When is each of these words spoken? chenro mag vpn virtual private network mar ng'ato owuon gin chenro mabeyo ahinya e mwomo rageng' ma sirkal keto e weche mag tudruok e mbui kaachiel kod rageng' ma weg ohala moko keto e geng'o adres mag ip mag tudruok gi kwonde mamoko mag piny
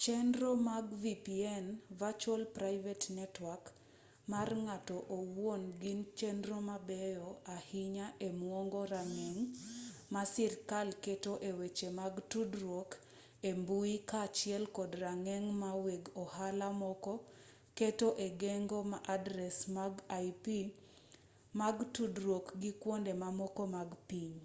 chenro 0.00 0.50
mag 0.68 0.86
vpn 1.02 1.64
virtual 2.00 2.42
private 2.58 3.04
network 3.18 3.64
mar 4.32 4.48
ng'ato 4.64 4.96
owuon 5.18 5.62
gin 5.80 6.00
chenro 6.18 6.58
mabeyo 6.70 7.28
ahinya 7.56 8.06
e 8.28 8.28
mwomo 8.42 8.80
rageng' 8.92 9.44
ma 10.12 10.22
sirkal 10.32 10.88
keto 11.04 11.32
e 11.48 11.50
weche 11.58 11.88
mag 12.00 12.14
tudruok 12.30 12.90
e 13.48 13.50
mbui 13.60 13.94
kaachiel 14.10 14.64
kod 14.76 14.90
rageng' 15.04 15.50
ma 15.62 15.70
weg 15.84 16.02
ohala 16.22 16.68
moko 16.82 17.14
keto 17.78 18.08
e 18.26 18.28
geng'o 18.42 18.80
adres 19.14 19.56
mag 19.76 19.92
ip 20.28 20.44
mag 21.60 21.76
tudruok 21.94 22.46
gi 22.60 22.70
kwonde 22.82 23.12
mamoko 23.22 23.62
mag 23.76 23.90
piny 24.08 24.38